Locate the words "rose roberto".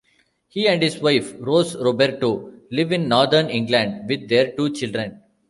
1.37-2.51